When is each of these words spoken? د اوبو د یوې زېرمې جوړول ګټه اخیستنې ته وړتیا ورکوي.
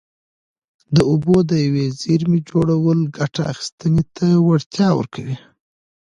د 0.95 0.97
اوبو 1.11 1.35
د 1.49 1.51
یوې 1.65 1.85
زېرمې 2.01 2.39
جوړول 2.49 2.99
ګټه 3.17 3.41
اخیستنې 3.53 4.03
ته 4.15 4.27
وړتیا 4.47 4.89
ورکوي. 4.95 5.37